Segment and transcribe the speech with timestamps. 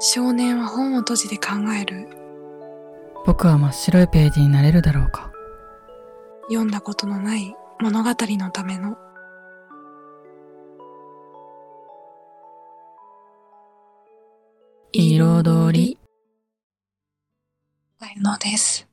[0.00, 2.08] 少年は本を閉じて考える。
[3.26, 5.32] 僕は真っ白いページになれるだろうか。
[6.48, 8.96] 読んだことのない物語のための。
[14.92, 15.98] 彩り。
[18.00, 18.86] あゆのです。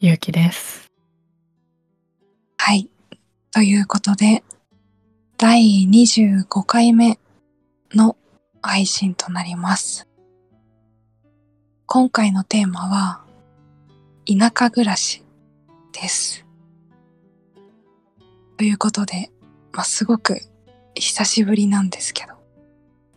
[0.00, 0.86] ゆうきです。
[2.58, 2.88] はい。
[3.52, 4.42] ということで
[5.38, 7.18] 第25回目
[7.94, 8.16] の
[8.60, 10.05] 配信となります
[11.86, 13.22] 今回のテーマは
[14.26, 15.22] 田舎暮らし
[15.92, 16.44] です
[18.56, 19.30] ということで、
[19.72, 20.40] まあ、すごく
[20.94, 22.34] 久しぶりなんですけど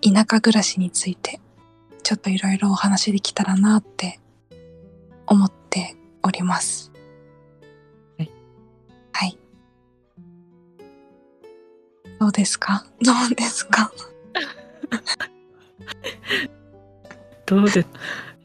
[0.01, 1.39] 田舎暮らしについて
[2.03, 4.19] ちょっといろいろお話できたらなって
[5.27, 6.91] 思っております。
[8.17, 8.31] はい。
[9.11, 9.37] はい。
[12.19, 12.85] どうですか？
[13.03, 13.91] どうですか？
[17.45, 17.85] どうで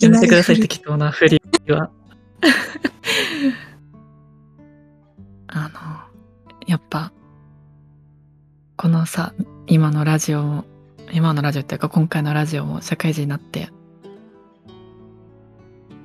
[0.01, 1.91] やめてください適当な振りは
[5.49, 5.81] あの
[6.67, 7.13] やっぱ
[8.77, 9.35] このさ
[9.67, 10.65] 今のラジオも
[11.13, 13.71] 今のラジオっていうか今回のラジオも社会人になって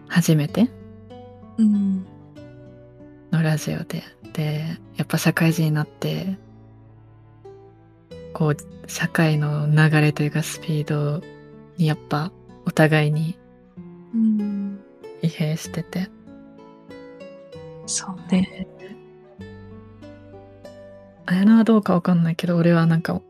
[0.08, 0.70] 初めて
[1.58, 2.06] うん。
[3.32, 6.38] のラジオででやっぱ社会人になって
[8.34, 11.24] こう社会の流れというかスピード
[11.78, 12.32] にやっぱ
[12.66, 13.38] お互いに
[14.14, 14.80] うん。
[15.22, 16.10] 疲弊してて
[17.86, 18.68] そうね。
[18.80, 18.96] で
[21.26, 23.22] あやなはどうかわかんないけど俺はなんか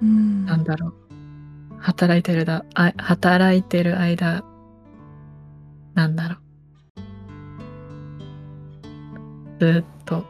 [0.00, 0.44] うん。
[0.44, 0.94] なんだろう
[1.78, 4.44] 働いてるだあ働いてる間
[5.94, 6.42] なんだろう
[9.58, 10.24] ずっと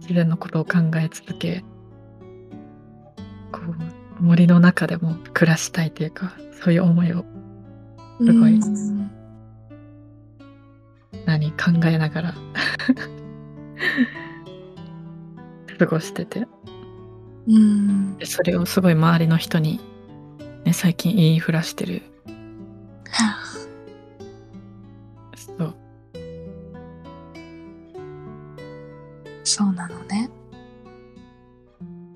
[0.00, 1.64] 自分のことを考え続け
[3.50, 3.60] こ
[4.20, 7.24] う森の中でも暮らしたいというかそういう思いを
[8.18, 9.10] すごいうん。
[11.26, 12.34] 何考えながら。
[15.78, 16.46] 過ごしてて。
[17.48, 18.16] うん。
[18.18, 19.80] でそれをすごい周りの人に、
[20.64, 22.02] ね、最近言いふらしてる。
[23.10, 23.44] はあ。
[25.36, 25.74] そう。
[29.44, 30.30] そうなのね。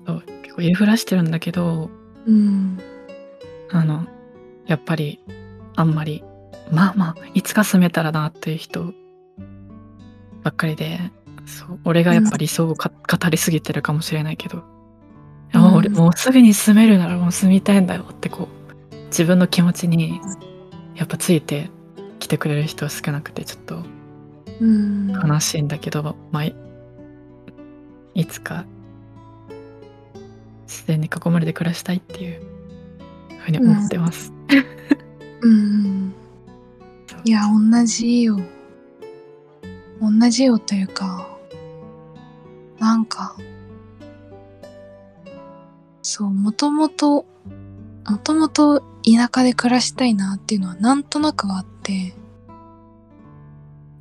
[0.05, 0.23] そう。
[0.43, 1.89] 結構言いふらしてるんだけど。
[2.25, 2.79] うん。
[3.69, 4.07] あの
[4.65, 5.19] やっぱり
[5.77, 6.23] あんまり
[6.71, 8.93] まあまあいつか住めたらなっていう人
[10.43, 10.99] ばっかりで
[11.45, 14.61] そう俺がやっぱ理想をか、語りすぎてるかもしれないけど、い
[15.53, 18.49] やもう俺うんもうすぐに住めるならもう住みたいんだよってこ
[18.91, 20.19] う自分の気持ちに
[20.95, 21.69] やっぱついて
[22.19, 23.83] きてくれる人は少なくてちょっと
[24.59, 25.11] うん。
[25.11, 26.55] 悲しいんだけど、まあ、い
[28.15, 28.65] いつか
[30.65, 32.41] 自然に囲まれて暮らしたいっていう
[33.39, 34.31] ふうに思ってます。
[34.31, 34.65] うん。
[35.41, 36.13] うん
[37.23, 38.39] いや、同じよ。
[39.99, 41.27] 同じよというか、
[42.79, 43.35] なんか、
[46.01, 47.25] そう、もともと、
[48.07, 52.13] もともと田舎で暮らしたいなっていうのはなんとなくあって、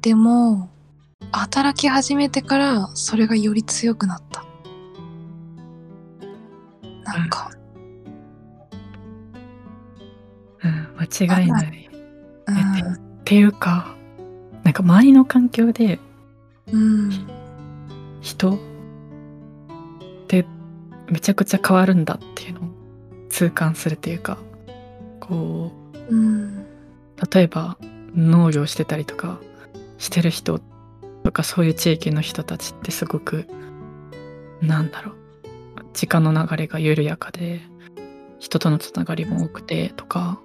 [0.03, 0.71] でも、
[1.33, 4.45] 働き始めてからそれがより強くなった。
[7.05, 7.51] なんか、
[11.07, 11.91] 間違いない。
[12.47, 13.95] うん、っていうか
[14.63, 15.99] なんか周りの環境で
[16.73, 17.11] うん、
[18.21, 18.59] 人っ
[20.27, 20.45] て
[21.09, 22.65] めちゃくちゃ変わるんだっていうのを
[23.31, 24.39] 痛感するっていうか
[25.21, 26.65] こううん、
[27.33, 27.79] 例えば
[28.15, 29.41] 農業してたりとか
[29.99, 30.61] してる人
[31.25, 33.47] とかそういう地域の人たちってすごく
[34.61, 35.17] なんだろう
[35.95, 37.61] 時間の流れが緩やかで
[38.39, 40.41] 人とのつながりも多くてとか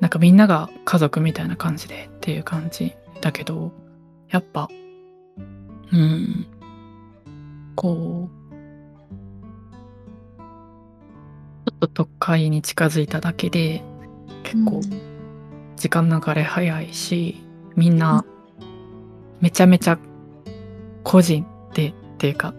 [0.00, 3.72] なんかみんなが家族みたいな感じでっていう感じだけど
[4.30, 4.68] やっぱ
[5.92, 6.46] うん
[7.74, 8.36] こう
[11.70, 13.82] ちょっと都会に近づいただけで
[14.42, 14.80] 結構
[15.76, 17.42] 時間流れ早いし
[17.74, 18.24] みんな
[19.40, 19.98] めちゃめちゃ
[21.02, 22.54] 個人でっていうか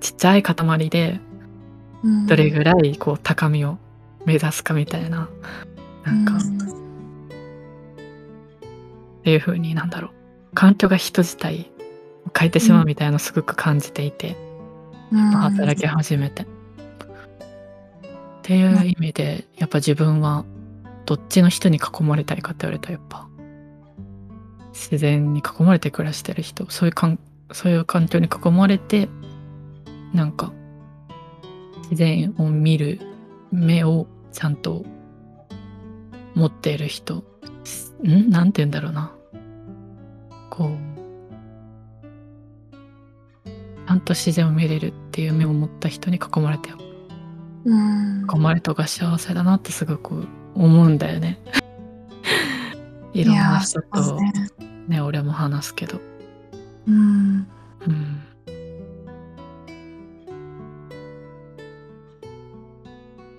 [0.00, 1.20] ちっちゃい塊で
[2.04, 3.78] うん、どれぐらいこう高みを
[4.26, 5.28] 目指すかみたいな
[6.04, 6.36] なんか。
[6.36, 6.40] っ
[9.24, 10.10] ていう風になんだろう。
[10.54, 11.70] 環境が人自体
[12.26, 14.36] を変えてしまうみたいなのをすごく感じていて、
[15.10, 16.42] うん、働き始めて。
[16.42, 16.46] っ
[18.42, 20.44] ていう意味でやっぱ自分は
[21.06, 23.26] どっちの人に囲まれたいかって言われたらやっぱ
[24.74, 26.70] 自然に囲まれて暮らしてる人。
[26.70, 27.18] そういうかん
[27.52, 29.08] そういう環境に囲まれて
[30.12, 30.52] なんか
[31.84, 33.00] 自然を見る
[33.50, 34.84] 目をちゃんと
[36.34, 37.24] 持っている人。
[38.02, 38.30] ん？
[38.30, 39.14] なんて言うんだろうな。
[40.50, 40.94] こう
[43.86, 46.70] ちゃんと自然を見れるっていう目を持った人に囲まれて
[47.64, 48.26] うん。
[48.32, 51.38] 囲まれた方が幸せだなってすごく思うんだよね。
[53.12, 54.32] いろんな人とね
[54.88, 55.00] ね。
[55.00, 56.00] 俺も話すけど。
[56.86, 57.46] うん。
[57.86, 58.22] うん。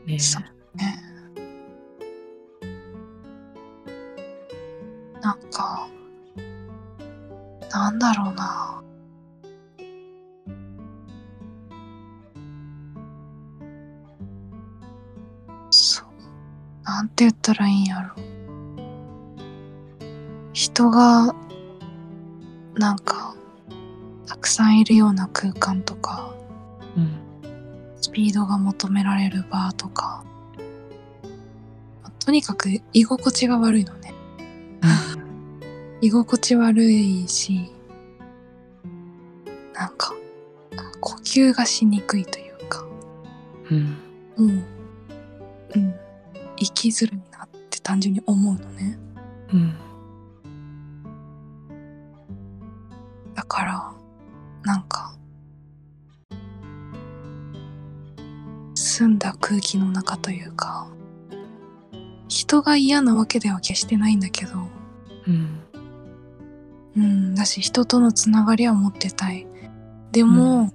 [0.05, 0.19] ねえ。
[0.19, 1.04] そうね
[5.25, 5.87] なんか
[7.71, 8.83] なんだろうな。
[15.71, 16.05] そう。
[16.83, 18.23] なんて言ったらいいんやろ。
[20.53, 21.33] 人が
[22.75, 23.35] なんか
[24.27, 26.35] たくさんいるような空間とか
[26.95, 27.17] うん。
[27.99, 30.23] スピードが求められるバーとか
[32.19, 34.14] とにかく居心地が悪いのね
[36.01, 37.71] 居心地悪いし
[39.73, 40.13] なんか
[41.01, 42.85] 呼吸がしにくいというか。
[43.69, 43.83] うん。
[43.83, 43.93] も
[44.37, 44.41] う
[45.75, 45.95] うん。
[46.57, 48.97] 生きづらいなって単純に思うのね。
[49.53, 49.75] うん。
[53.35, 53.93] だから
[54.63, 55.13] なんか
[58.73, 60.87] 澄んだ空気の中というか
[62.27, 64.51] 人が嫌なわけでは決してないんだけど
[65.27, 65.54] うん
[67.45, 69.47] し人とのつながりは持ってたい。
[70.11, 70.71] でも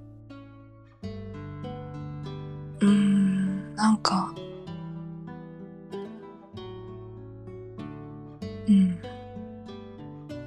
[2.79, 3.75] うん。
[3.75, 4.33] なんか
[8.67, 8.99] うん。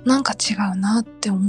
[0.04, 1.43] なんか違うなって思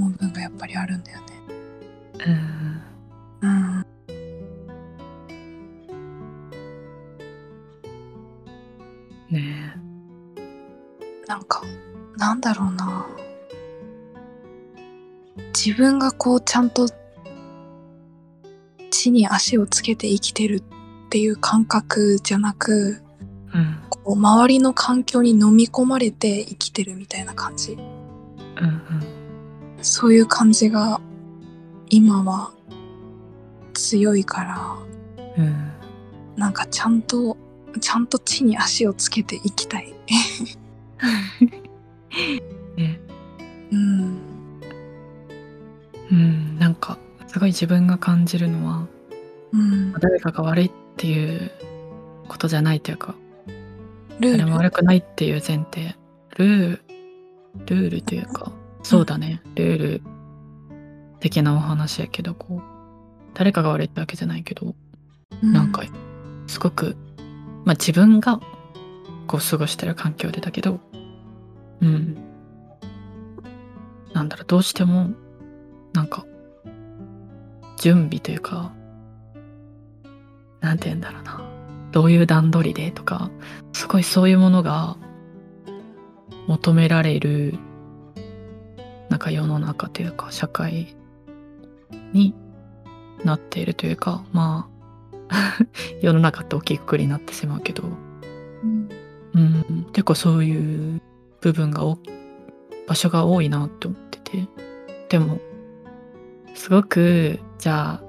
[15.96, 16.88] 分がこうちゃんと
[18.92, 23.02] 地に足をつけて生きてるっていう感覚じゃなく
[23.54, 23.78] えうん。
[23.90, 27.74] こう周りの環境に飲み込まれて生きてるみたいな感じ。
[27.74, 27.82] うん
[29.82, 31.00] そういう感じが
[31.90, 32.52] 今は
[33.74, 34.76] 強いから
[35.38, 35.72] うんうん。
[36.36, 37.38] なんかちゃんと
[37.80, 39.94] ちゃんと地に足をつけて生きたい
[47.46, 48.88] ごい自分が感じるのは
[49.54, 49.94] うん。
[49.94, 51.52] 誰かが悪いっていう
[52.28, 53.14] ことじゃないというか
[54.20, 54.38] ルール。
[54.40, 55.96] 誰も悪くないっていう前提。
[56.38, 56.82] ルール
[57.68, 58.52] ルールというか
[58.84, 60.02] そうだね、ルール
[61.20, 62.62] 的なお話やけどこう
[63.34, 64.76] 誰かが悪いってわけじゃないけど、
[65.44, 65.84] うなんか
[66.48, 66.98] すごく
[67.64, 68.40] まあ自分が
[69.28, 70.80] こう過ごしてる環境でだけど
[71.82, 72.18] うん。
[74.14, 75.12] なんだろうどうしても
[75.94, 76.26] なんか
[77.78, 78.74] 準備というか
[80.62, 81.42] なんて言うんだろうな。
[81.92, 83.32] どういう段取りでとか
[83.72, 84.98] すごいそういうものが
[86.48, 87.54] 求められる
[89.10, 90.96] なんか世の中というか社会
[92.12, 92.36] に
[93.24, 94.76] なっているというかまあ
[96.02, 97.84] 世の中って大きいくくりになってしまうけど。
[97.84, 98.90] うん。
[99.34, 99.84] うん。
[99.94, 101.02] 結構そういう
[101.42, 101.98] 部分がお
[102.88, 104.48] 場所が多いなって思ってて。
[105.10, 105.40] でも
[106.56, 108.04] すごくじゃあ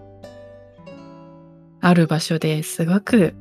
[1.80, 3.34] ある場所ですごく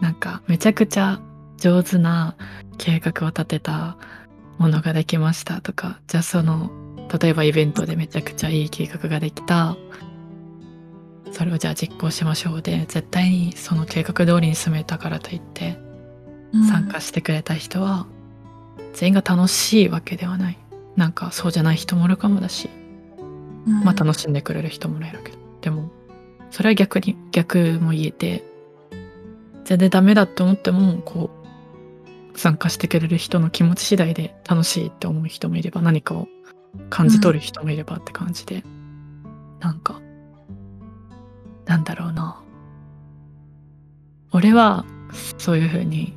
[0.00, 1.20] なんかめちゃくちゃ
[1.56, 2.36] 上手な
[2.78, 3.96] 計画を立てた
[4.58, 6.70] ものができましたとかじゃあその
[7.20, 9.76] 例えばイベントでめちゃくちゃいい計画ができた。
[11.32, 15.76] それをじゃあ実行しましょうで絶対にその計画通りに進めたからといって
[16.70, 18.06] 参加してくれた人は
[18.92, 20.58] 全員が楽しいわけではない。
[20.94, 22.70] なんかそうじゃない人もいるかもだし
[23.66, 25.38] まあ楽しんでくれる人もいるけど。
[25.60, 25.90] でも
[26.50, 28.44] それは逆に逆も言えて
[29.64, 31.30] 全然ダメだって思ってもこ
[32.34, 36.28] う参加してくれる人の気持ち次第で楽しいって思う人もいれば何かを
[36.90, 38.62] 感じ取る人もいればって感じで、
[39.60, 40.00] なんか
[41.66, 42.40] なんだろうな。
[44.32, 44.84] 俺は
[45.38, 46.16] そういうふうに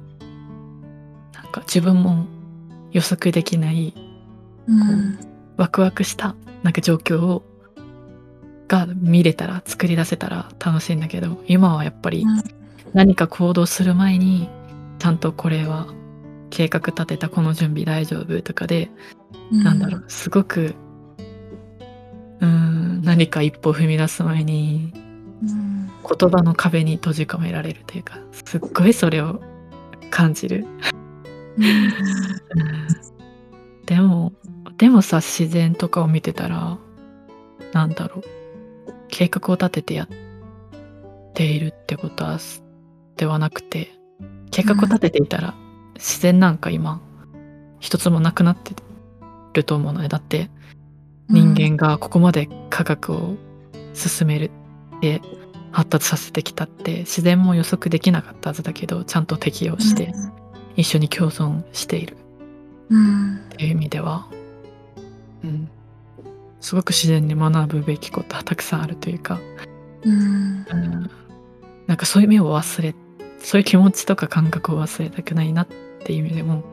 [1.34, 2.26] なんか自分も
[2.92, 3.94] 予測できない
[4.68, 5.20] うん。
[5.56, 7.44] ワクワクしたなんか状況を
[8.68, 12.26] が見れたら作り出せたら楽しいんだけど今はやっぱり
[12.94, 14.50] 何か行動する前に
[15.00, 15.88] ちゃんとこれは
[16.50, 18.90] 計画立てたこの準備大丈夫とかで、
[19.52, 20.76] なんだろうすごく
[22.40, 24.92] うーん何か一歩踏み出す前に
[25.44, 25.78] うん。
[26.08, 29.42] 言葉の壁に閉じ込められるというかすっごいそれを
[30.10, 30.66] 感じる。
[31.58, 32.88] うん。
[33.86, 34.34] でも
[34.78, 36.78] でもさ自然とかを見てたら
[37.74, 38.24] なんだろう。
[39.10, 40.08] 計画を立ててやっ
[41.34, 42.40] ているってことは
[43.16, 43.92] ではなくて
[44.52, 45.56] 計画を立てていたら、
[45.96, 47.02] 自然なんか今
[47.80, 48.74] 一つもなくなって
[49.54, 50.50] ると思うのでだって
[51.30, 53.36] 人間がここまで科学を
[53.94, 54.52] 進める
[54.98, 55.22] って
[55.72, 60.14] 発達させてきたって自然も予測できなかったはずだけどちゃんと適応して
[60.76, 62.18] 一緒に共存している。
[62.90, 63.38] うん。
[63.38, 64.28] っていう意味では、
[65.44, 65.70] うん、
[66.60, 69.40] すごく自然に学ぶべきことはたくさんあるというか、
[70.04, 70.66] うん。
[70.70, 71.12] うん、
[71.88, 72.96] なんかそういう意味を忘れ
[73.40, 75.68] そういう気持ちとか感覚を忘れたくないなっ
[76.04, 76.64] ていう意味でも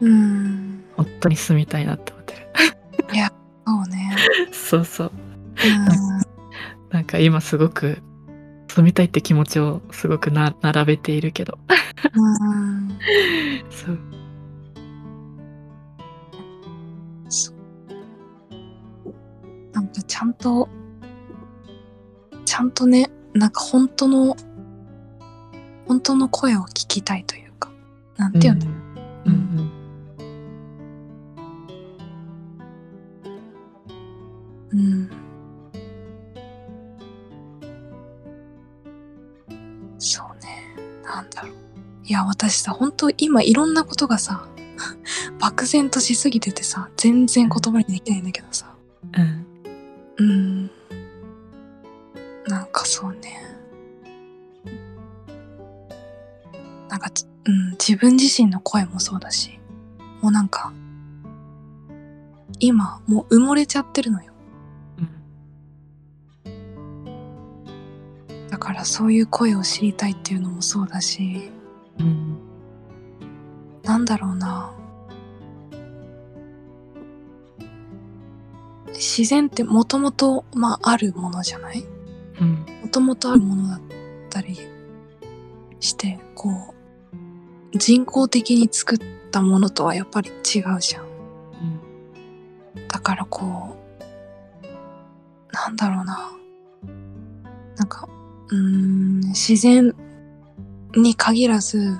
[0.00, 0.84] うん。
[0.96, 2.42] 本当に住みたいなって思ってる。
[3.66, 4.16] そうね。
[4.52, 5.12] そうそう。
[5.12, 7.98] うなんか今すごく
[8.68, 11.58] 住みたいって気持ちをすごくな並べているけど。
[12.16, 12.98] んうん。
[13.70, 13.98] そう
[19.82, 20.68] なんかちゃんと
[22.44, 24.36] ちゃんとねなんか本当の
[25.86, 27.70] 本当の声を聞きたいというか
[28.16, 28.82] なんていうの、うんうん
[34.72, 35.10] うん。
[39.98, 40.74] そうね。
[41.04, 41.52] なんだろう。
[42.04, 44.48] いや、私さ、本当今いろんなことがさ、
[45.38, 48.71] 漠然としすぎててさ、全然言葉にできないんだけどさ。
[59.02, 59.58] そうだし、
[60.22, 60.72] もうなんか、
[62.60, 64.32] 今、もう埋もれちゃってるのよ。
[68.48, 71.50] だからそういう声を知りたいっていうのもそうだし、
[71.98, 72.38] うん
[73.82, 74.72] なんだろうな。
[78.94, 81.84] 自然ってもともと、まあ、あるものじゃない？
[82.40, 83.80] うんもともとあるものだっ
[84.30, 84.56] たり
[85.80, 86.71] して、こう、
[87.84, 88.98] 人工的に作っ
[89.32, 91.06] たものとはやっぱり違うじゃん。
[92.86, 93.76] だからこ
[94.62, 96.30] う、なんだろうな。
[97.76, 98.08] なんか、
[98.50, 99.92] うーん、自然
[100.94, 101.98] に限らず、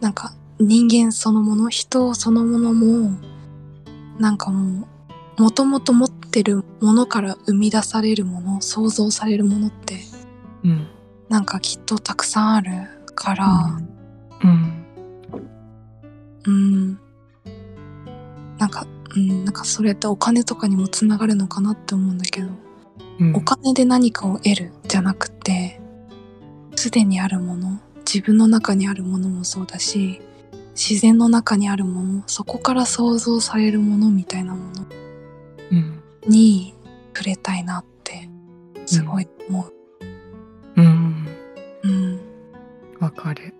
[0.00, 3.16] なんか人間そのもの、人そのものも、
[4.18, 4.88] なんかも
[5.38, 10.00] う、もともと持ってるものから生み出されるもの、想像されるものって、
[10.64, 10.88] うん
[11.28, 12.70] なんかきっとたくさんある
[13.14, 13.46] から、
[14.42, 14.81] うんうん、
[16.50, 16.56] な
[18.66, 22.48] んか、うん、なんかそれってお金とかにもつながるのかなって思うんだけど、
[23.20, 23.36] うん。
[23.36, 25.80] お金で何かを得るじゃなくて
[26.76, 30.20] すでにあるもの自分の中にあるものもそうだし
[30.74, 34.86] 自然の中にあるものそこから想像されるものみたいなもの
[35.70, 36.02] うん。
[36.26, 36.74] に
[37.14, 38.28] 触れたいなって
[38.86, 39.72] すごい思う。
[40.76, 41.26] うん。
[41.82, 42.20] うん。
[43.00, 43.54] わかる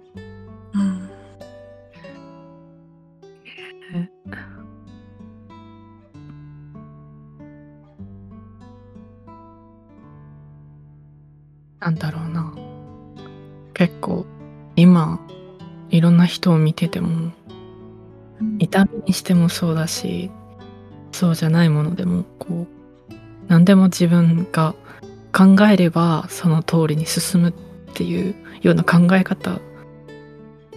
[11.83, 12.55] なんだろうな。
[13.75, 14.25] 結構
[14.77, 15.19] 今
[15.91, 17.33] いろんな人を見てても
[18.61, 20.31] 痛みにしてもそうだし
[21.11, 22.69] そうじゃないものでもこ
[23.11, 23.15] う
[23.49, 24.75] 何でも自分が
[25.33, 27.53] 考えればその通りに進むっ
[27.95, 29.59] ていうような考え方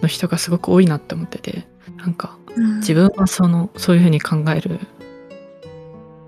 [0.02, 2.76] の人がすごく多いなって思っててなんかうん。
[2.78, 4.80] 自分はそのそういうふうに考える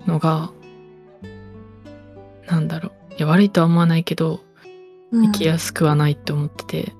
[0.05, 0.51] のが
[2.47, 3.15] なんだろう。
[3.15, 4.39] いや悪いとは思わないけど
[5.11, 6.93] 生きやすくはないって思ってて、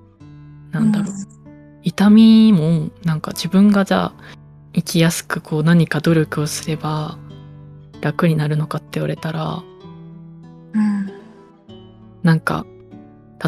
[0.71, 1.39] なんだろう。
[1.83, 4.13] 痛みもなんか自分がじゃあ
[4.73, 7.17] 生きやすくこう何か努力をすれば
[8.01, 9.63] 楽になるのかって言われたら
[10.73, 11.11] うん。
[12.21, 12.65] なんか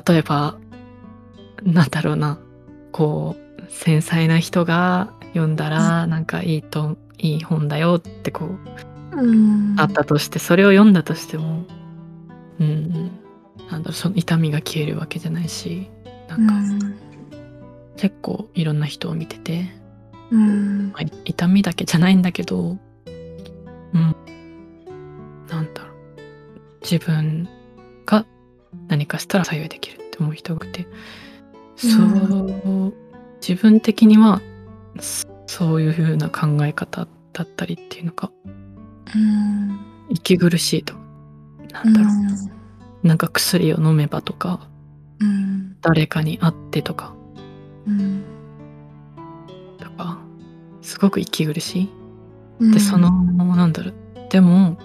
[0.07, 0.57] 例えば
[1.63, 2.39] なんだろうな
[2.91, 9.75] こう繊細な人が読んだらなんかいいといい本だよってこううん。
[9.77, 11.65] あったとしてそれを読んだとしても
[12.59, 13.11] うん
[13.71, 15.89] なんだろうその痛みが消えるわけじゃないし
[16.27, 16.95] なんかうん。
[17.97, 19.69] 結構いろんな人を見てて、
[20.31, 20.91] うん。
[20.91, 22.77] まあ、痛みだけじゃないんだけど
[23.93, 24.15] うん。
[25.47, 25.93] なんだろう。
[26.81, 27.47] 自分
[28.05, 28.25] が
[28.87, 30.87] 何かしたら左右できるって思う人がいて
[31.75, 32.93] そう
[33.47, 34.41] 自分的には
[34.99, 38.31] そそういう風な考え方だったりっていうのが
[39.15, 39.79] うん。
[40.09, 40.93] 息苦しいと
[41.71, 42.60] なんだろう、
[43.03, 44.67] なんか薬を飲めばとか
[45.19, 45.75] うん。
[45.81, 47.13] 誰かに会ってとか
[47.87, 48.23] うん。
[49.79, 50.19] とか
[50.81, 51.89] すごく息苦しい。
[52.59, 52.71] うん。
[52.71, 53.09] でその
[53.55, 53.93] なんだろう。
[54.29, 54.77] でも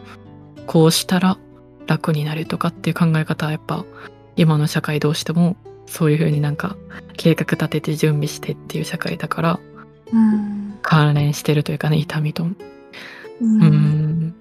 [0.66, 1.38] こうしたら
[1.87, 3.85] 楽になるとかっていう考え方はやっぱ
[4.37, 5.56] 今の社会どうしても
[5.87, 6.76] そういう風になんか
[7.16, 9.61] 計画立てて準備してっていう社会だから
[10.12, 10.78] うん。
[10.82, 12.56] 関連してるというかね痛みとう
[13.40, 13.61] うん。
[13.61, 14.35] ん。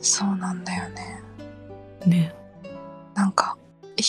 [0.00, 1.21] そうなんだよね
[2.06, 2.34] ね。
[3.14, 3.56] なんか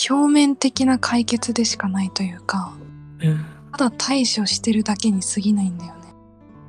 [0.08, 2.74] 表面的な解決でしかないというか
[3.20, 3.44] うん。
[3.72, 6.00] ただ対処してるだけに過ぎないんだよね。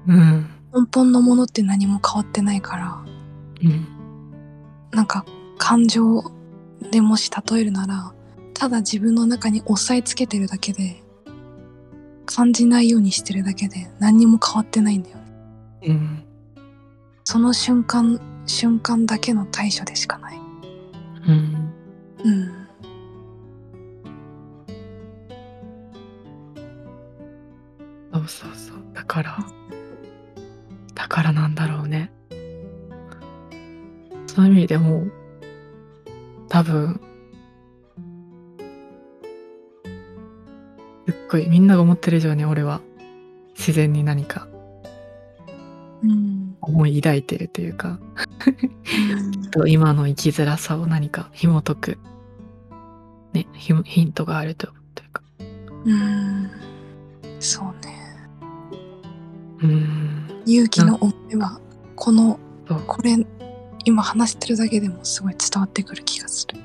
[0.08, 0.50] うん。
[0.74, 3.04] 根本のものって何も変わってないから。
[3.64, 3.88] うん。
[4.92, 5.26] なんか
[5.58, 6.24] 感情
[6.92, 8.14] でもし例えるなら
[8.54, 11.04] ただ自分の中に押さえつけてるだけで
[12.26, 15.24] 感じないようにしてるだけで何にも変わってないんだよね。
[15.88, 16.24] うん。
[17.24, 20.40] その瞬間瞬間だけの対処でしかない
[21.28, 21.74] うん。
[22.24, 22.68] うん。
[28.14, 28.78] そうそうそう。
[28.94, 29.38] だから
[30.94, 32.12] だからなんだろうね。
[34.28, 35.06] そういう意味でも
[36.50, 37.00] 多分
[41.08, 42.82] すっごいみんなが思ってる以上に俺は
[43.58, 44.48] 自然に何か
[46.04, 48.00] うん思い抱いてるというか
[49.52, 51.98] と今の生きづらさを何か紐解く、
[53.34, 55.22] ね、ヒヒントがあるとというか。
[55.86, 56.52] うん。
[57.40, 57.96] そうね。
[59.62, 60.44] うん。
[60.46, 61.60] 勇気の思いは
[61.96, 62.40] この
[62.88, 63.18] これ
[63.86, 66.60] 今話してるだけでもすごい伝わってくる気がする。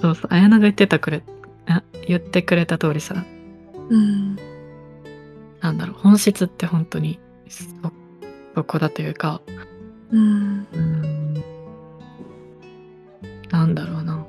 [0.00, 0.26] そうそう。
[0.30, 1.22] 綾菜が言ってたくれ。
[1.66, 3.24] あ言ってくれた通りさ。
[3.88, 4.36] うん。
[5.60, 5.96] なんだろう。
[5.98, 7.64] 本質って本当にそ
[8.54, 9.40] そこだというか。
[10.10, 10.66] うん。
[10.72, 11.34] うん。
[13.50, 14.26] なんだろうな。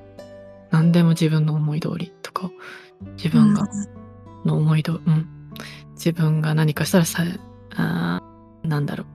[0.71, 2.51] 何でも自分の思い通りとか。
[3.17, 3.67] 自分が、
[4.45, 5.27] の思いどうん。
[5.93, 7.23] 自分が何かしたらさ
[7.75, 9.07] あーなんだろう。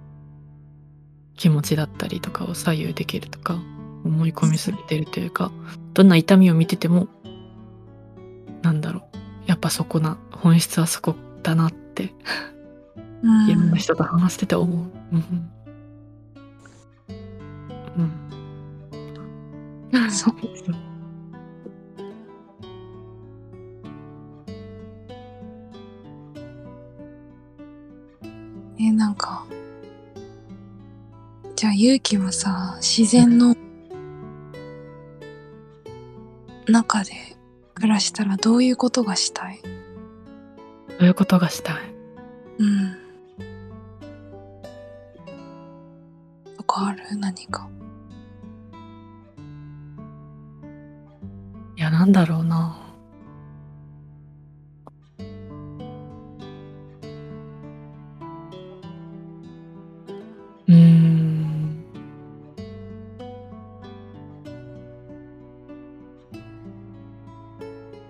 [1.37, 3.59] 気持ちだったりとかを左右できるとか。
[4.05, 5.51] 思い込みすぎてるというか。
[5.95, 7.09] どんな痛みを見てても
[8.63, 9.17] なんだろう。
[9.47, 12.15] やっぱそこな本質はそこだなって。
[12.49, 12.54] うん
[13.49, 14.77] いろんな人と話してて思う。
[15.13, 15.51] うん。
[19.93, 20.11] うん。
[20.11, 20.35] そう
[28.79, 29.45] えなんか
[31.57, 33.57] じゃあ勇気はさ自然の
[36.67, 37.13] 中で
[37.75, 39.61] 暮らしたらどういうことがしたい？
[40.99, 41.77] そういうことがしたい？
[42.59, 43.04] うん
[46.75, 47.17] かある？
[47.19, 47.69] 何か？
[51.77, 52.81] いや、なんだろうな。
[60.67, 61.85] うん。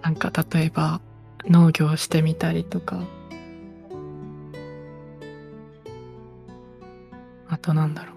[0.00, 1.03] なんか例えば
[1.46, 3.03] 農業してみたりとか
[7.48, 8.13] あとなんだろう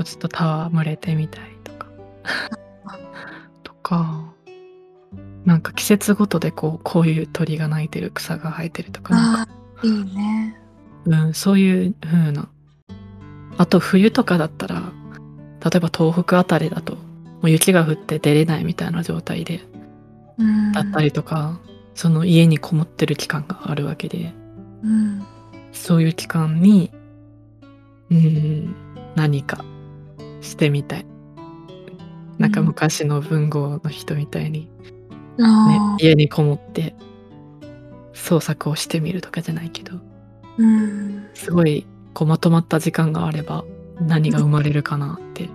[0.00, 1.86] 物と戯れてみたりとか。
[3.62, 4.32] とか
[5.44, 9.52] なんか季節ごとでこうこういう鳥が鳴いてる草が生えてるとかなんか。
[9.82, 10.60] いいね。
[11.06, 12.48] うん、そういう風な。
[13.56, 14.92] あと冬とかだったら、
[15.64, 17.00] 例えば東北あたりだと、も
[17.44, 19.60] う雪が降って出れないみたいな状態で、
[20.38, 20.72] うん。
[20.72, 21.58] だったりとか、
[21.94, 24.32] その家にこもってる期間があるわけで、
[24.82, 25.26] うん。
[25.72, 26.90] そういう期間に、
[28.10, 28.74] うん、
[29.14, 29.64] 何か
[30.40, 31.06] してみたい。
[32.38, 34.68] なんかうん昔の文豪の人みたいに、
[35.38, 36.94] ね家にこもって
[38.14, 39.98] 創作をしてみるとかじゃないけど、
[40.58, 41.28] うん。
[41.34, 43.64] すごいこうまとまった時間があれば
[44.00, 45.48] 何が生まれるかなって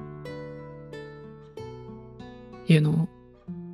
[2.67, 3.07] いうのを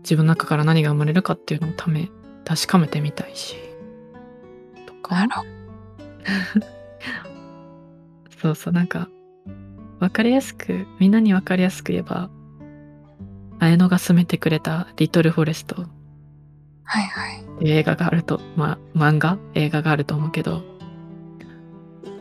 [0.03, 2.09] 自分の中から何が生まれるかっていうのをため
[2.45, 3.55] 確かめてみたいし
[4.85, 5.27] とか。
[8.41, 9.07] そうそうなんか
[10.01, 12.31] 分かりやすくみんなに分かりやすく言えば
[13.59, 15.85] 綾乃が勧めてくれた「リトル・フォレスト」
[16.83, 17.43] はいはい。
[17.61, 20.63] 映画があるとまあ漫画映画があると思うけど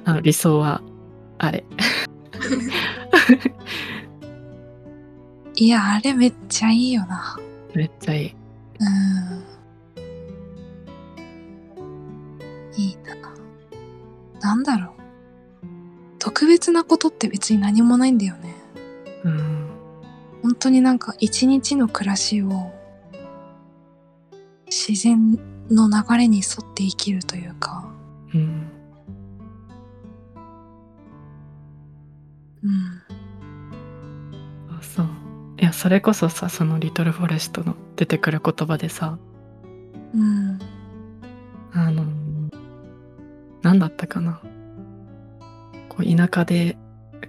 [0.05, 0.83] あの理想は
[1.39, 1.65] あれ。
[5.57, 7.39] いやあれめっちゃいいよな。
[7.75, 8.35] めっちゃいい。
[8.79, 9.43] うん。
[12.77, 13.17] いいな。
[14.41, 15.00] なんだろう
[16.21, 18.55] 特別なことって別に何もないんだよね。
[19.25, 19.67] うん。
[20.43, 22.73] 本当になんか一日の暮らしを
[24.67, 25.39] 自然
[25.71, 27.91] の流れに沿って生きるというか、
[28.35, 28.71] うん。
[32.63, 33.03] うん、
[34.69, 35.07] あそう。
[35.59, 39.19] いやそれこそさその「リトル・フォレスト」の出てくる言葉でさ。
[40.13, 40.59] うん、
[41.73, 42.05] あの
[43.63, 44.41] 何だったかな
[46.03, 46.77] 田舎で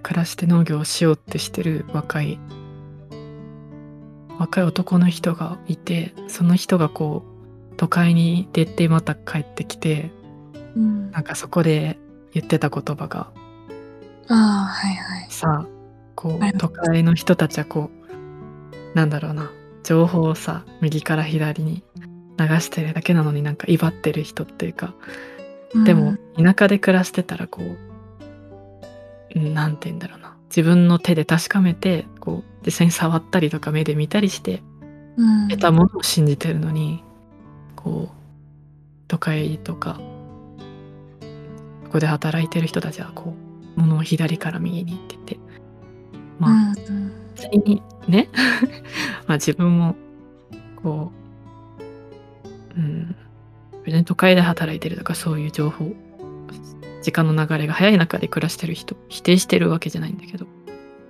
[0.02, 2.38] 暮らして農業をしようってしてる若い
[4.38, 7.24] 若い男の人がいてその人がこ
[7.72, 10.10] う都会に出てまた帰ってきて
[10.74, 11.10] うん。
[11.10, 11.98] なんかそこで
[12.32, 13.30] 言ってた言葉が
[14.28, 15.30] ああ、はいはい。
[15.30, 15.66] さ
[16.14, 17.90] こう都会の人たちはこ
[18.92, 19.50] うなんだろうな
[19.84, 21.82] 情報をさ右から左に
[22.38, 24.94] 流してるだけなのになんか威張ってる人っていうか
[25.84, 27.91] でも田舎で暮らしてたらこう
[29.34, 30.36] うんなんて言うんだろうな。
[30.48, 34.62] 自分の手で確かめてこう実際に触ったりとか目で見たりして
[35.16, 37.02] うん、得たものを信じてるのに
[37.76, 38.14] こう
[39.08, 40.00] 都会とか
[41.84, 43.34] ここで働いてる人たちはこ
[43.76, 45.38] う物を左から右にって言って
[46.38, 47.12] まあ、うん
[47.64, 48.28] にね
[49.26, 49.96] まあ自分も
[50.82, 51.10] こ
[52.76, 53.16] ううん
[53.84, 55.92] 別に都会で働いてるとかそういう情報
[57.02, 60.46] 時間の流れが早い中で暮らしてる人否定してるわけじゃないんだけど、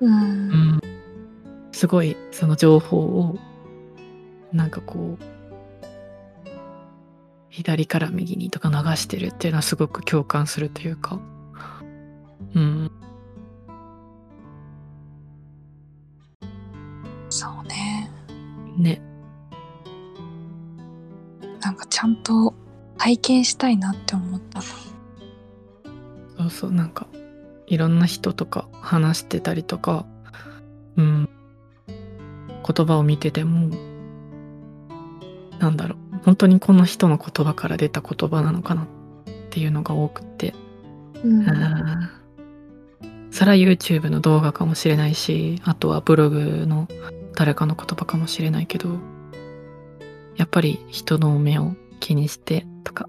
[0.00, 0.12] うん。
[0.12, 0.80] うん、
[1.72, 3.38] すごいその情報を
[4.52, 5.24] なんかこう
[7.50, 11.20] 左から右にとか流してるっていうのはすごく共感するというか。
[12.54, 12.90] うん。
[17.28, 18.10] そうね。
[18.76, 19.02] ね。
[21.60, 22.54] なんかちゃんと
[22.96, 24.64] 体験したいなって思ったの。
[26.42, 27.06] そうそうなんか
[27.66, 30.06] いろんな人とか話してたりとか
[30.96, 31.28] うん。
[32.64, 33.70] 言葉を見てても
[35.58, 36.16] なんだろう。
[36.24, 38.86] 本当にこの人の言葉から出た言葉なのかなっ
[39.50, 40.54] ていうのが多くって。
[41.24, 41.40] うん。
[41.40, 42.10] うん
[43.30, 46.86] それは YouTube の動画かもしれないしあとはブログの
[47.34, 48.90] 誰かの言葉かもしれないけど
[50.36, 53.08] やっぱり人の目を気にしてとか。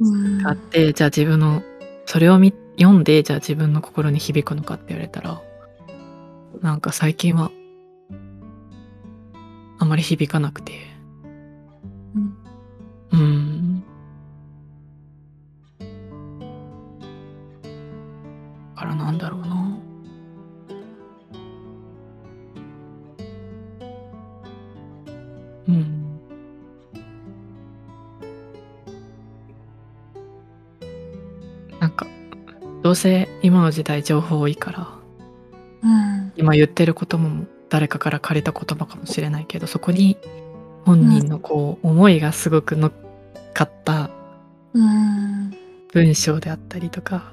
[0.00, 0.44] うん。
[0.44, 1.62] あってじゃあ自分の
[2.06, 5.40] それを見読んでじゃあ自分の心に響くのかって言われたら
[6.60, 7.50] なんか最近は
[9.78, 10.72] あまり響かなくて。
[12.14, 12.36] うん。
[13.12, 13.84] うん。
[18.74, 19.78] だからなんだろうな
[32.84, 34.88] どうせ今の時代情報多いから
[35.82, 36.32] うん。
[36.36, 40.18] 今言ってることも誰かから借りた言葉かもしれないけどそこに
[40.84, 42.92] 本人のこう思いがすごく乗っ
[43.54, 44.10] かった
[44.74, 45.50] うん
[45.94, 47.32] 文章であったりとか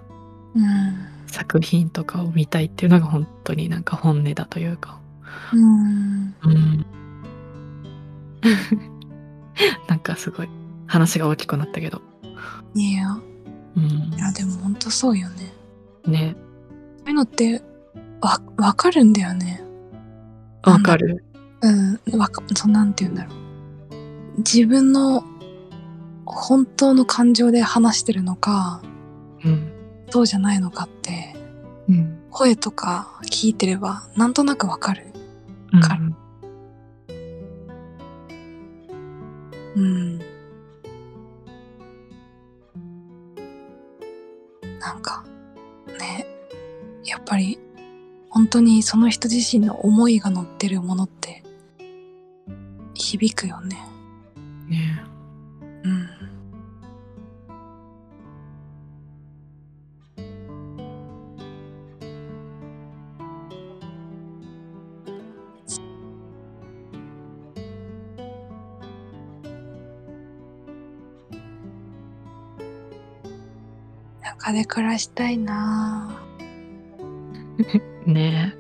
[0.56, 5.00] うん作品とかを見たいっていうのが本当になんか本音だというか。
[5.54, 6.36] うん。
[6.44, 6.86] うん。
[9.88, 10.50] なんかすごい
[10.88, 12.02] 話が大きくなったけど。
[12.76, 13.18] いや
[13.76, 13.84] うん。
[13.84, 15.54] いやでも本当そうよね。
[16.06, 16.36] ね。
[17.00, 17.62] そういうのって
[18.22, 19.64] わわかるんだよね。
[20.64, 21.24] わかる。
[21.62, 21.70] う。
[21.70, 22.20] ん。
[22.20, 23.36] わかそうなんて言うんだろう。
[24.38, 25.24] 自分の
[26.26, 28.82] 本当の感情で話してるのか
[29.44, 29.72] うん。
[30.10, 31.36] そうじゃないのかって
[31.90, 32.18] うん。
[32.30, 35.08] 声とか聞いてればなんとなくわかる。
[35.74, 35.82] うん。
[35.82, 35.98] か
[39.76, 40.20] うん
[44.82, 45.24] なんか
[46.00, 46.26] ね
[47.06, 47.60] やっぱり
[48.30, 51.44] 本当にその人自身の思いが乗ってるものって
[52.94, 53.78] 響くよね。
[74.52, 76.20] 中で暮らしたいな。
[77.58, 78.56] ぁ ね。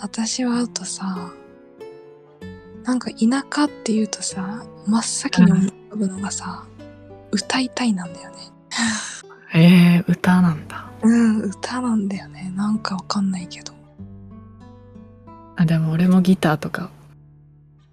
[0.00, 1.32] 私はあとさ
[2.84, 6.64] なんか田舎っていうとさ真っ先に思い浮かぶのがさ、
[7.30, 8.36] 歌いたいなんだよね。
[9.52, 10.90] えー、歌なんだ。
[11.02, 12.52] うん歌なんだよね。
[12.54, 13.72] なんかわかんないけど。
[15.56, 16.90] あでも俺もギターとか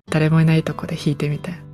[0.09, 1.66] 誰もいないとこで弾いてみたい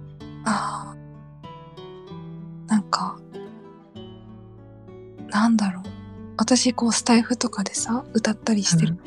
[6.43, 8.97] 私こうスタイフとかでさ歌ったりしてる、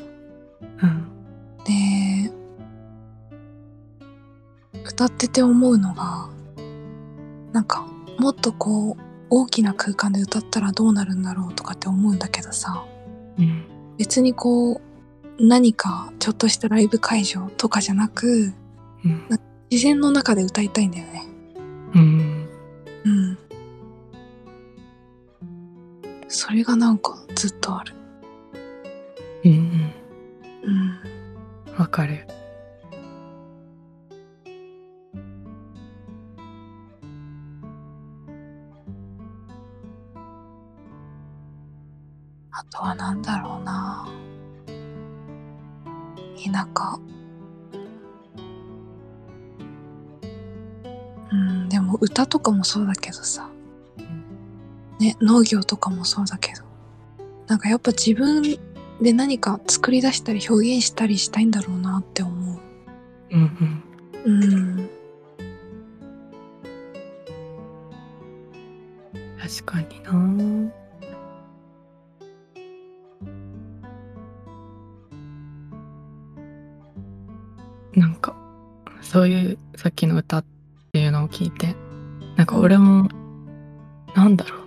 [0.81, 1.07] うん。
[1.63, 2.31] で
[4.83, 6.29] 歌ってて思うのが
[7.53, 7.85] なんか
[8.17, 12.83] もっとこう大きな空間で歌ったらどうなるんだろうとかって思うんだけどさ
[13.37, 13.65] うん。
[13.99, 14.81] 別にこう
[15.39, 18.51] 何かちょっとしたライブ会場とかじゃなく
[19.05, 19.27] うん。
[19.69, 21.23] 自然の中で歌いたいんだよね。
[21.93, 22.26] うんうん
[26.47, 27.93] それがなんかずっとある。
[29.43, 29.91] うん
[30.63, 31.77] うん。
[31.77, 32.25] わかる。
[42.51, 44.07] あとはなんだろうな。
[46.37, 46.97] 田舎。
[51.29, 53.49] うんでも歌とかもそうだけどさ
[54.99, 56.63] ね農業とかもそうだけど。
[57.47, 58.57] なんかやっぱ自分
[59.01, 62.59] で何か作り出したり表現したりしたいんだろうなって思う。
[63.31, 63.83] うん
[64.25, 64.33] うん。
[64.33, 64.89] うん。
[69.39, 70.73] 確かにな。
[77.93, 78.35] なんか
[79.01, 80.45] そういうさっきの歌っ
[80.91, 81.75] ていうのを聞いて
[82.35, 83.09] なんか俺も
[84.15, 84.66] なんだろう。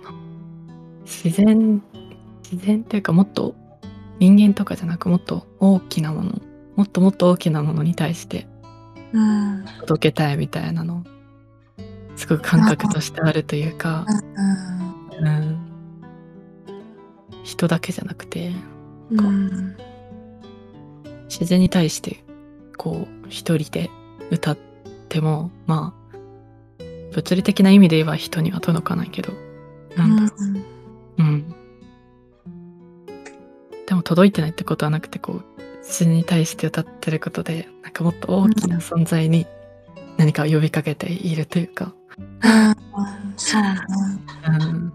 [1.11, 1.83] 自然
[2.49, 3.53] 自然っていうかもっと
[4.19, 6.41] 人間とかじゃなくもっと大きなもの
[6.77, 8.47] もっともっと大きなものに対して
[9.13, 9.65] うん。
[9.81, 11.03] 届けたいみたいなの
[12.15, 14.05] すごく感覚としてあるというか、
[15.17, 15.27] うん。
[15.27, 15.59] うん、
[17.43, 18.53] 人だけじゃなくて
[19.11, 19.75] うん
[21.25, 22.23] 自然に対して
[22.77, 23.89] こう一人で
[24.31, 24.57] 歌っ
[25.09, 29.33] てもまあ物理的な意味で言えば人には届かないけど
[29.95, 30.70] なんだろうん
[31.17, 31.55] う、うん、
[33.87, 39.47] でも届いてないってことはなくてこう自然に対して歌ってることでなんかもっと大きな存在に
[40.17, 41.93] 何かを呼びかけているというか、
[42.43, 42.75] うん
[43.37, 43.75] そうね。
[44.47, 44.93] うん、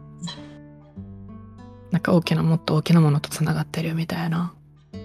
[1.90, 4.54] なんか大きなもっと大きなものとつながってるみたいな。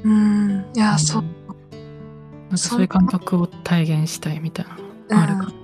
[0.04, 0.66] うん。
[0.76, 1.00] いや、うん。
[1.00, 1.24] そう。
[1.24, 4.66] なんかそういう感覚を体現したいみたい
[5.10, 5.62] なのあるかうん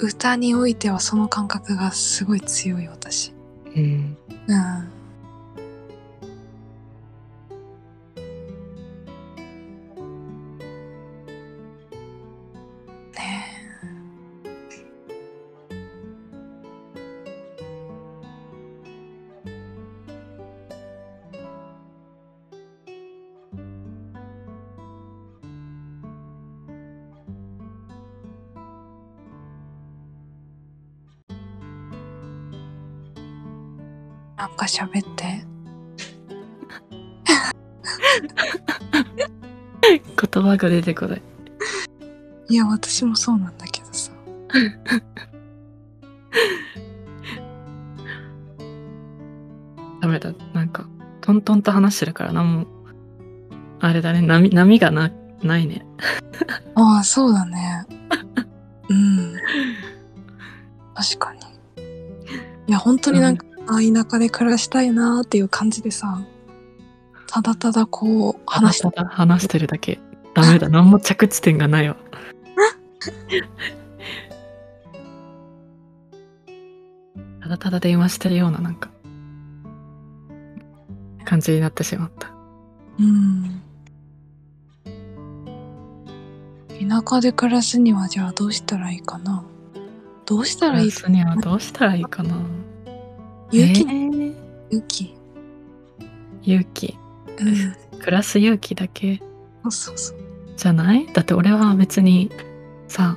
[0.00, 3.32] 歌においてはその感覚がすごい強い私
[3.80, 4.97] うん
[34.38, 35.44] なんか喋って。
[40.32, 41.22] 言葉が出てこない。
[42.48, 44.12] いや私もそうなんだけどさ。
[50.00, 50.32] ダメだ。
[50.54, 50.86] なんか
[51.20, 52.66] トントンと話してるからなんも
[53.80, 54.22] あれだね。
[54.22, 55.10] 波波がな
[55.42, 55.84] ないね。
[56.76, 57.84] ああそうだね。
[58.88, 59.34] うん。
[60.94, 61.40] 確かに。
[62.68, 66.20] いや本当になんか、ああ田舎で暮らしたいなーっていう感じでさ
[67.26, 68.90] ただただこう話して。
[68.90, 70.00] ただ話してるだけ。
[70.34, 70.68] ダメだ。
[70.70, 71.96] 何も着地点がないわ。
[77.42, 78.90] ただただ電話してるようななんか
[81.24, 82.30] 感じになってしまった。
[82.98, 83.62] うん。
[86.80, 89.44] 田舎で暮らすにはじゃあどうしたらいいかな？
[90.26, 90.92] どうしたらいい？
[90.92, 92.36] 暮らすにはどうしたらいいかな？
[93.50, 94.34] 勇気、えー。
[94.70, 95.14] 勇気。
[96.42, 96.96] 勇気。
[97.38, 97.98] うん。
[98.00, 99.20] 暮らす勇気だけ。
[99.70, 100.18] そうそう
[100.56, 101.06] じゃない？
[101.12, 102.30] だって俺は別に
[102.88, 103.16] さ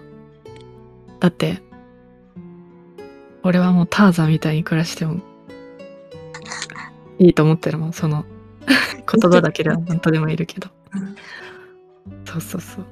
[1.19, 1.61] だって
[3.43, 5.21] 俺はもうターザンみたいに暮らしても
[7.19, 8.25] いいと思ってるもんその
[9.11, 10.69] 言葉だけでは本当でもいるけど。
[10.93, 11.15] うん。
[12.25, 12.85] そうそうそう。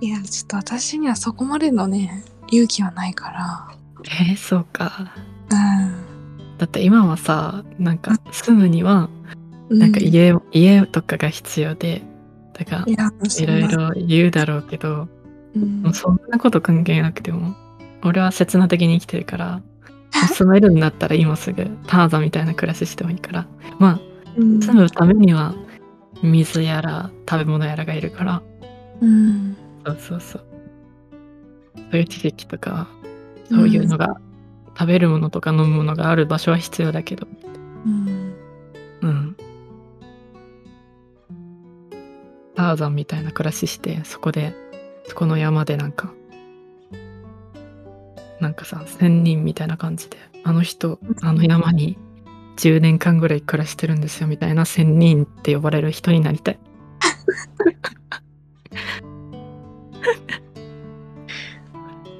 [0.00, 4.84] いやちょっと私にはそこまでのね勇気はないかえー、そうか。
[4.84, 5.33] ら
[6.58, 9.08] だって今はさなんか住むには
[9.68, 9.78] うん。
[9.78, 12.02] なんか家,、家とかが必要で
[12.52, 15.08] だからいろいろ言うだろうけど
[15.56, 15.82] うん。
[15.82, 17.54] もうそんなこと関係なくても
[18.02, 19.62] 俺は刹那的に生きてるから
[20.34, 23.46] 住めるんだったら今すぐターザンみたいな暮らししてもいいから。
[23.78, 24.00] まあ
[24.36, 24.60] うん。
[24.60, 25.54] 住むためには
[26.22, 28.42] 水やら食べ物やらがいるから。
[29.00, 29.56] うん。
[29.84, 30.44] そうそうそう。
[31.90, 32.88] そういう知識とか
[33.48, 34.16] そういうのが、
[34.78, 37.26] 食べるものとか飲むものがある場所は必要だけど。
[37.86, 38.34] うん。
[39.02, 39.36] うん。
[42.54, 44.54] ターザンみたいな暮らししてそこで
[45.06, 46.12] そこの山でなんか
[48.40, 51.98] なんかさ仙人みたいな感じであの人あの山に
[52.56, 56.58] 10年間ぐらい暮らしてるんですよみたいな仙人って呼ばれる人になりたい。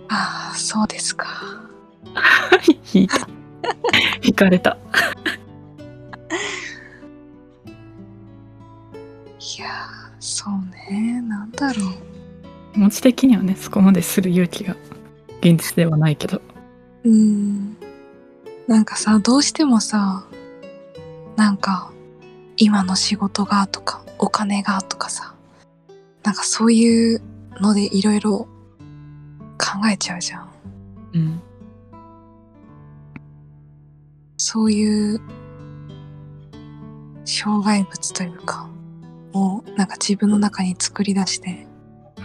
[0.09, 1.64] ああ、そうですか。
[2.93, 3.29] 引いた
[4.23, 4.79] 引かれた
[9.57, 10.55] いやー、そう
[10.93, 11.21] ね。
[11.23, 11.93] なんだろう。
[12.73, 14.75] 気持ち的にはねそこまでする勇気が
[15.41, 16.41] 現実ではないけど
[17.05, 17.77] うーん。
[18.67, 20.25] なんかさ、どうしてもさ、
[21.37, 21.93] なんか、
[22.57, 25.35] 今の仕事がとか、お金がとかさ、
[26.23, 27.21] なんかそういう
[27.61, 28.49] のでいろいろ
[29.59, 30.49] 考えちゃうじゃん。
[31.13, 31.43] うん
[34.55, 35.21] そういう
[37.25, 38.71] 障害物というか、
[39.33, 41.67] をなんか自分の中に作り出して、
[42.19, 42.21] う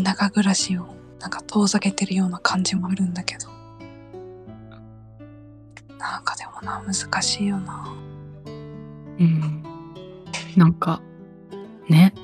[0.00, 0.86] ん田舎暮らしを
[1.20, 3.48] なんか遠ざけてるような感じもあるんだけど。
[5.98, 7.94] なんかでもな、難しいよな。
[8.46, 9.62] うん
[10.56, 11.02] なんか
[11.86, 12.14] ね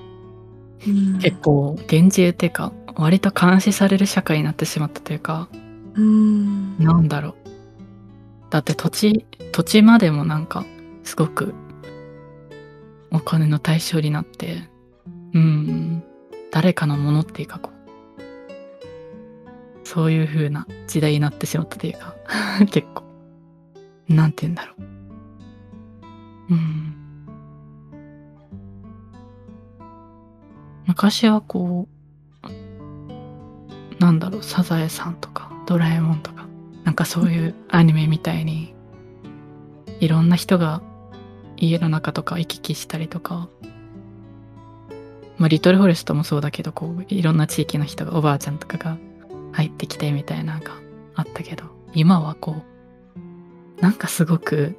[0.87, 1.19] うん。
[1.19, 5.51] 結構厳重っていうか割と監視される社会になってしまったというか
[5.97, 6.79] うん。
[6.79, 7.40] なんだろう
[8.51, 10.65] だって土地土地までもなんか
[11.05, 11.55] すごく
[13.11, 14.69] お金の対象になって
[15.35, 16.03] うん
[16.51, 17.81] 誰かのものっていうかこう
[19.87, 22.15] そういう風な時代になってしまったというか
[22.71, 23.05] 結構
[24.09, 24.83] なんて言うんだろう。
[26.51, 26.95] うん。
[30.87, 32.01] 昔はこう
[34.01, 36.47] なんだろうサザエさんとかドラえもんとか
[36.91, 38.75] なんかそういうアニメみたいに
[40.01, 40.83] いろんな人が
[41.57, 43.49] 家の中とか行き来したりとか
[45.39, 48.99] まあリトルフォレストもそうだけどこういろんな地域の人がおばあちゃんとかが
[49.53, 50.73] 入ってきてみたいなのが
[51.15, 51.63] あったけど
[51.95, 52.57] 今はこ
[53.79, 54.77] うなんかすごく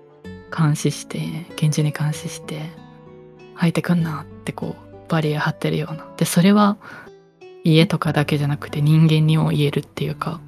[0.54, 1.22] 監視して
[1.56, 2.72] 厳重に監視して
[3.56, 6.14] 入ってくんなってこうバリア張ってるような。
[6.18, 6.76] でそれは
[7.64, 10.42] 家とかだけじゃなくて人間にも言えるっていうか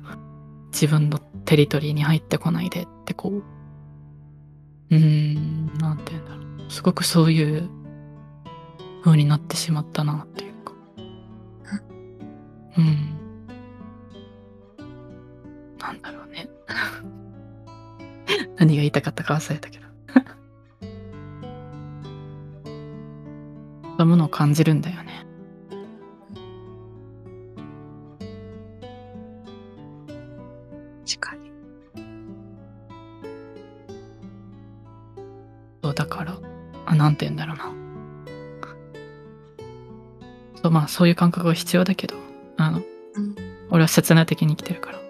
[0.73, 3.43] 自分のテリトリーに入ってこないでってこう
[4.89, 6.71] うーんなんて言うんだろう。
[6.71, 7.69] すごくそういう
[9.03, 10.73] 風になってしまったなっていうか。
[12.77, 13.13] うん。
[15.79, 16.49] なんだろうね。
[18.57, 19.83] 何が言いたかったか忘れたけど。
[23.95, 25.12] そういうものを感じるんだよね
[40.73, 42.15] まあそういう感覚が必要だけど
[42.57, 42.81] あのう
[43.21, 43.35] ん。
[43.69, 45.05] 俺は切な的に生きてるから、うん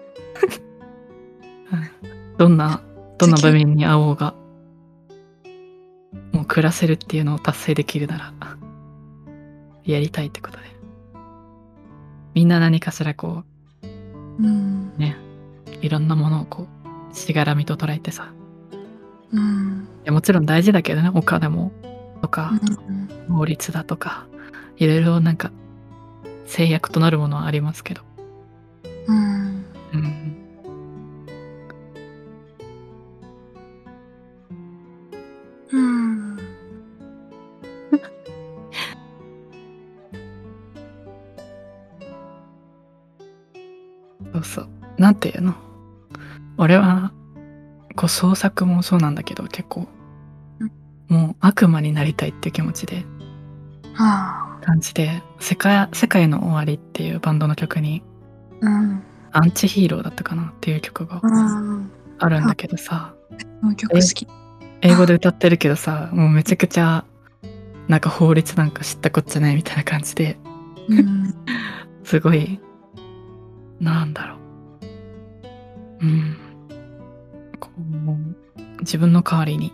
[2.36, 2.82] どんな
[3.16, 4.34] どんな場面に会おうが
[6.32, 8.32] もう暮らせるっていうのを達成できるなら
[9.84, 10.64] やりたいってことで
[12.34, 13.44] みんな何かしらこ
[13.82, 14.92] うん。
[14.96, 15.16] うね
[15.80, 16.66] いろんなものをこ
[17.12, 18.34] うしがらみと捉えてさ
[19.32, 19.88] うん。
[20.02, 21.72] いやもちろん大事だけどねお金も
[22.20, 23.34] とか、うん。
[23.34, 24.26] 法律だとか
[24.76, 25.52] いろいろなんか
[26.46, 28.02] 制約となるものはありますけど、
[29.06, 29.64] うん。
[29.92, 30.44] うん、
[35.72, 36.38] うん。
[44.32, 44.68] そうそう。
[44.98, 45.54] なんていうの？
[46.56, 47.12] 俺は
[47.96, 49.86] こう創作もそうなんだけど結構
[50.58, 50.72] うん。
[51.08, 53.04] もう悪魔になりたいっていう気持ちで。
[53.96, 54.33] あ
[54.64, 58.02] 感じで世界「世界の終わり」っていうバンドの曲に
[58.62, 58.66] あ。
[58.66, 59.02] うん。
[59.32, 61.90] 「アンチヒーロー」だったかなっていう曲がうん。
[62.18, 63.14] あるんだけどさ
[63.60, 64.26] この曲好き。
[64.80, 67.04] 英語で歌ってるけどさもうめちゃくちゃ
[67.88, 70.38] なんか法律なんか知ったこっちゃないみたいな感じで
[70.88, 71.34] うん。
[72.04, 72.60] すごい
[73.80, 74.36] なんだろ
[76.00, 76.36] ううん
[77.60, 79.72] こう自分の代わりに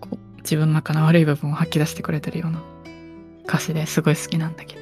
[0.00, 2.60] こう自分の中の悪い部分を吐き出してくれてるような
[3.46, 4.80] 歌詞ですごい好きなんだけど、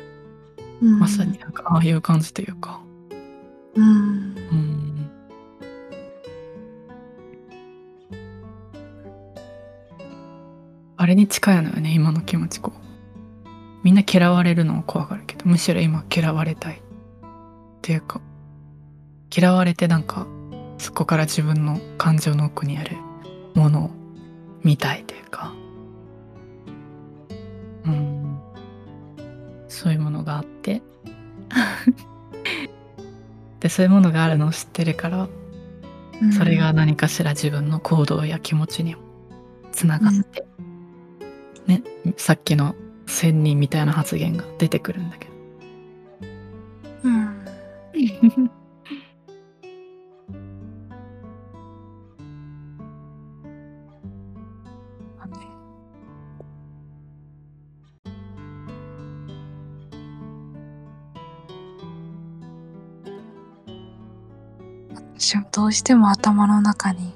[0.82, 0.98] うん。
[0.98, 1.38] まさに。
[1.38, 2.80] なんかああいう感じというか。
[3.74, 3.84] うん。
[3.84, 3.90] う
[4.54, 5.10] ん。
[10.96, 12.82] あれに近いのよね今の気持ちこう。
[13.82, 16.76] みんな嫌われるのを怖がるけどむしろ今嫌われたい。
[16.76, 16.80] っ
[17.82, 18.20] ていうか
[19.36, 20.28] 嫌われてなんか
[20.78, 22.96] そこから自分の感情の奥にある
[23.54, 23.90] ものを
[24.62, 25.52] 見たいというか。
[27.84, 28.21] うん
[29.72, 30.82] そういうもののがあって。
[33.60, 35.28] でそういうものがあるのを知ってるから
[36.20, 36.32] うん。
[36.32, 39.02] それが何かしら自分の行動や気持ちにも
[39.70, 40.44] つながって、
[41.66, 41.82] ね
[42.16, 42.74] さっきの
[43.06, 45.32] 仙人みたいな発言が出てくるんだけど。
[47.04, 48.50] うん
[65.62, 67.14] どうしても頭の中に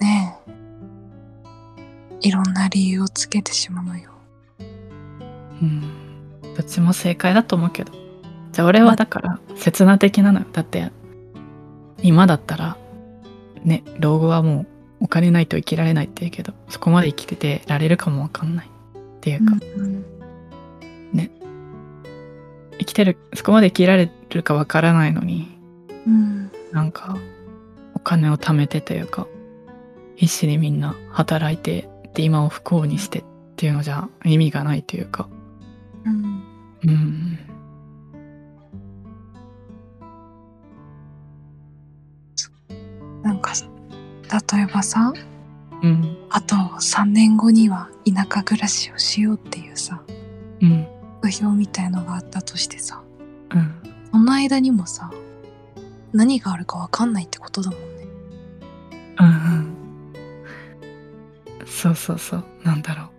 [0.00, 4.12] ねえいろんな理由をつけてしまうよ。
[5.60, 5.80] うん。
[6.54, 7.92] どっちも正解だと思うけど。
[8.52, 10.46] じゃあ俺はだから刹那的なのよ。
[10.52, 10.92] だって
[12.02, 12.76] 今だったら
[13.64, 14.60] ね老後はも
[15.00, 18.66] うお金ないと生きられないって言うけどそこまで生きててられるかもわかんない。
[18.66, 18.70] っ
[19.20, 20.04] ていうか、うん
[22.80, 25.49] 生きてるそこまで生きられるかわからないのにうん
[26.72, 27.16] なんか
[27.94, 29.26] お金を貯めてというか
[30.16, 33.24] 必死にみんな働いてで今を不幸にしてっ
[33.56, 35.28] ていうのじゃ意味がないというか。
[36.04, 36.42] うん。
[36.84, 37.38] うん
[43.22, 43.66] なんかさ
[44.54, 45.12] 例えばさ
[45.82, 46.16] うん。
[46.30, 50.02] あと3年後には田舎暮らしをしようっていうさ
[50.60, 50.86] うん。
[51.22, 53.02] 目標みたいのがあったとしてさ
[53.50, 53.74] うん。
[54.10, 55.10] その間にもさ
[56.12, 58.06] 何があるかわかんないってことだもんね。
[59.18, 59.76] うんうん。
[61.66, 62.44] そうそうそう。
[62.64, 63.10] なんだろう。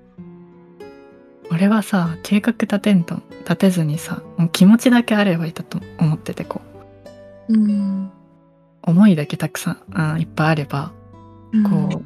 [1.52, 6.62] 俺はさ計画立てんと立てずにさもう気持ちだけあればいいだと思っててこ
[7.50, 7.54] う。
[7.54, 8.12] うん。
[8.84, 10.92] 思いだけたくさんあいっぱいあれば
[11.70, 12.04] こう、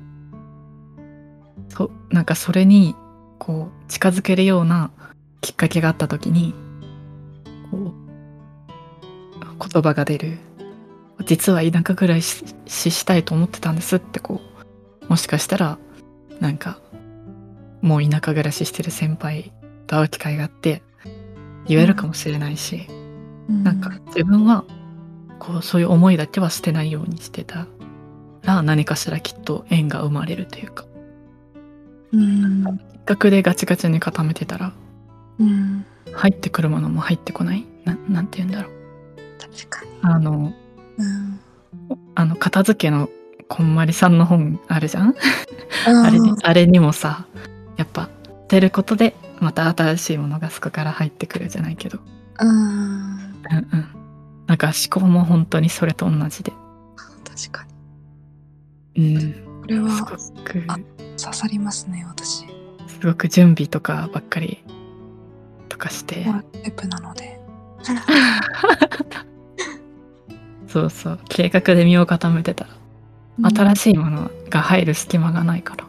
[1.70, 2.96] そなんかそれに
[3.38, 4.92] こう近づけるような
[5.42, 6.54] きっかけがあった時に
[7.72, 7.94] こう
[9.70, 10.38] 言葉が出る
[11.24, 14.42] 実は田舎暮らしししたいと思ってたんですってこ
[15.02, 15.78] うもしかしたら
[16.40, 16.80] なんか
[17.82, 19.52] もう田舎暮らししてる先輩
[19.88, 20.82] と会う機会があって
[21.68, 22.88] 言えるかもしれないし、
[23.50, 24.66] うん、なんか自分は
[25.40, 27.68] こうそういう思いだけは捨てないようにしてた。
[28.44, 30.86] ら何かしらきっと縁が生まれるというか。
[32.12, 32.64] うん、
[32.94, 34.74] 一角でガチガチに固めてたら
[35.38, 37.66] うん、入ってくるものも入ってこない？
[37.84, 38.74] ななんて言うんだろう。
[39.40, 39.92] 確かに。
[40.02, 40.54] あの
[40.98, 41.40] うん。
[42.16, 43.10] あの片付けの
[43.48, 45.16] こんまりさんの本あるじゃん？
[45.88, 47.26] あ あれにあれにもさ
[47.78, 48.10] やっぱ
[48.48, 52.00] 出ることでまた新しいものがそこから入ってくるじゃないけど
[52.40, 52.50] うん。
[52.50, 53.18] うん
[53.74, 53.86] うん
[54.48, 56.54] なんか思考も本当にそれと同じで
[57.28, 57.66] 確か
[58.96, 59.34] うんに。
[59.62, 60.06] これすはご
[60.44, 60.78] くあ
[61.18, 62.46] 刺さりますね、私。
[62.88, 64.64] すごく準備とかばっかり
[65.70, 67.40] とかしてワンタイプなので。
[70.76, 75.88] そうそう計画で身を固めてたら新ししいものが入る隙間がないからい。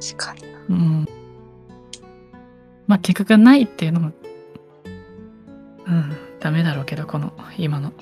[0.00, 0.44] 確かに。
[0.68, 1.08] うん
[2.86, 4.12] まあ計画がないっていうのも
[5.88, 7.92] うんダメだろうけどこの今の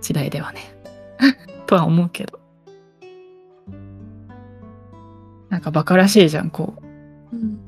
[0.00, 0.74] 時代ではね
[1.66, 2.40] とは思うけど
[5.50, 6.74] なんかバカらしいじゃんこ
[7.32, 7.60] ううん。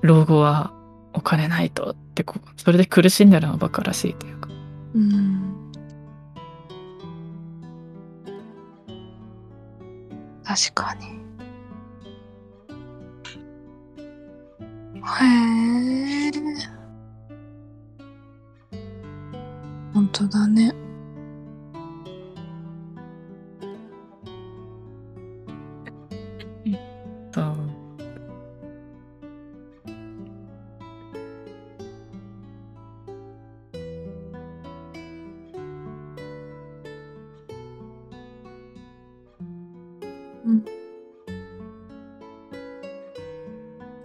[0.00, 0.72] 老後は
[1.12, 4.48] お金ないとってこうそれで苦しんでるのはバカらしいというか
[4.94, 5.41] うん。
[10.54, 11.06] 確かに。
[14.96, 15.00] へ
[16.28, 16.30] え。
[19.94, 20.74] 本当だね。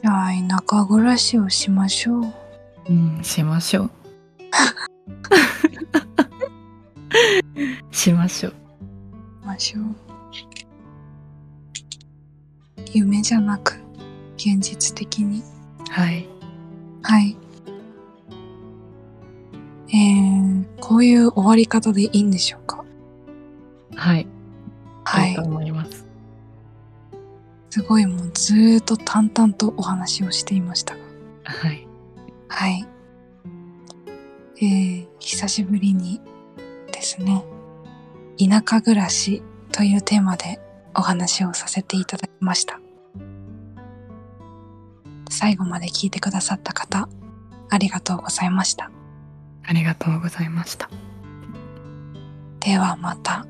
[0.01, 2.23] じゃあ田舎暮らしをしましょう。
[2.89, 3.91] うんしましょう
[7.91, 8.55] しましょうし
[9.45, 9.83] ましょう。
[12.93, 13.73] 夢じゃなく
[14.35, 15.43] 現実的に。
[15.89, 16.27] はい
[17.01, 17.35] はい。
[19.89, 22.76] えー、こういう終わり方でいいんでしょうか？
[28.87, 31.01] と淡々とお話をしていましたが。
[31.43, 31.87] はい
[32.47, 32.87] はい。
[34.59, 36.21] えー、久しぶりに
[36.91, 37.43] ですね、
[38.39, 40.59] 田舎暮らしというテーマで
[40.95, 42.79] お話をさせていただきました。
[45.29, 47.09] 最後まで聞いてくださった方、
[47.69, 48.89] ありがとうございました。
[49.63, 50.89] ありがとうございました。
[52.61, 53.45] ではまた。